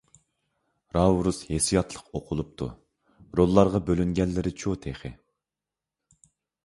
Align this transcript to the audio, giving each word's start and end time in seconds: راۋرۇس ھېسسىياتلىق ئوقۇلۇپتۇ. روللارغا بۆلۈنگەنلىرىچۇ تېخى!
راۋرۇس 0.95 1.41
ھېسسىياتلىق 1.49 2.09
ئوقۇلۇپتۇ. 2.19 2.69
روللارغا 3.41 3.83
بۆلۈنگەنلىرىچۇ 3.91 4.75
تېخى! 4.87 5.13